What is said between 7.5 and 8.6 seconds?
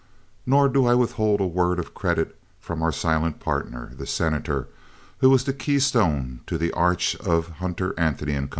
Hunter, Anthony & Co.